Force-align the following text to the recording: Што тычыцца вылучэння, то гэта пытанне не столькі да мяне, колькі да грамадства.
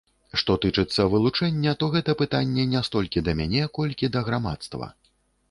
Што 0.41 0.53
тычыцца 0.63 1.03
вылучэння, 1.11 1.73
то 1.83 1.89
гэта 1.97 2.15
пытанне 2.23 2.67
не 2.73 2.83
столькі 2.89 3.25
да 3.29 3.37
мяне, 3.43 3.63
колькі 3.79 4.13
да 4.19 4.27
грамадства. 4.33 4.91